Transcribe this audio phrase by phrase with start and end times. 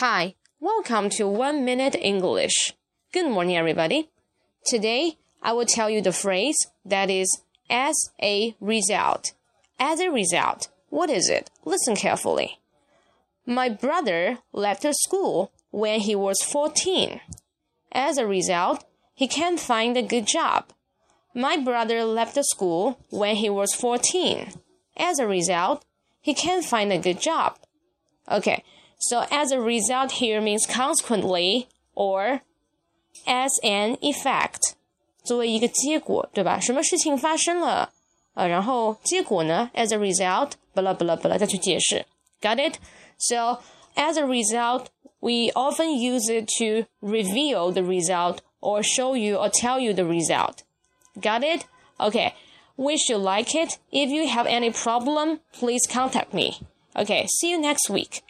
[0.00, 2.72] Hi, welcome to One Minute English.
[3.12, 4.08] Good morning, everybody.
[4.64, 9.34] Today, I will tell you the phrase that is as a result.
[9.78, 11.50] As a result, what is it?
[11.66, 12.60] Listen carefully.
[13.44, 17.20] My brother left the school when he was 14.
[17.92, 20.70] As a result, he can't find a good job.
[21.34, 24.50] My brother left the school when he was 14.
[24.96, 25.84] As a result,
[26.22, 27.58] he can't find a good job.
[28.30, 28.64] Okay,
[28.99, 32.41] so as a result here means consequently or
[33.25, 34.73] as an effect，
[35.23, 36.59] 作为一个结果，对吧？
[36.59, 37.91] 什么事情发生了？
[38.35, 39.71] 呃，然后结果呢？
[39.73, 42.05] As a result，巴拉巴拉巴拉，再去解释。
[42.41, 42.75] Got it?
[43.17, 43.59] So
[43.95, 44.87] as a result,
[45.21, 50.03] we often use it to reveal the result or show you or tell you the
[50.03, 50.63] result.
[51.15, 51.65] Got it?
[51.97, 52.33] Okay.
[52.75, 53.79] Wish you like it.
[53.89, 56.59] If you have any problem, please contact me.
[56.93, 57.25] Okay.
[57.39, 58.21] See you next week.